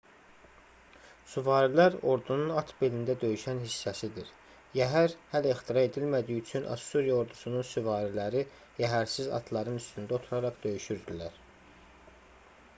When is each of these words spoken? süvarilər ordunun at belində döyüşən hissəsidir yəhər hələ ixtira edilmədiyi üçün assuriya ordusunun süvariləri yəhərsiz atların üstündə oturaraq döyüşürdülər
süvarilər 1.31 1.97
ordunun 2.13 2.53
at 2.61 2.71
belində 2.79 3.15
döyüşən 3.23 3.59
hissəsidir 3.65 4.31
yəhər 4.79 5.13
hələ 5.35 5.51
ixtira 5.57 5.83
edilmədiyi 5.89 6.43
üçün 6.45 6.65
assuriya 6.77 7.19
ordusunun 7.19 7.69
süvariləri 7.73 8.43
yəhərsiz 8.85 9.31
atların 9.41 9.79
üstündə 9.83 10.19
oturaraq 10.21 10.59
döyüşürdülər 10.65 11.39